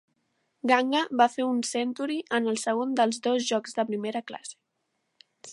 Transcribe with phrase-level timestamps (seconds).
[0.71, 4.59] Ganga va fer un "century" en el segon dels dos jocs de primera classe.